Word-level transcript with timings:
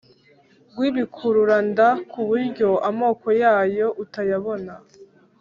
w’ibikururanda 0.77 1.87
ku 2.11 2.19
buryo 2.27 2.69
amaboko 2.89 3.27
yayo 3.41 3.87
utayabona 4.03 4.73